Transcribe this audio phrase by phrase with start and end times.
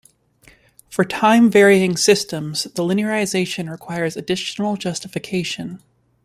[0.89, 5.79] For time-varying systems, the linearization requires additional justification.